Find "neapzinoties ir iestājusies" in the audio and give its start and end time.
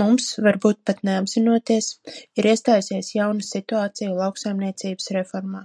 1.08-3.14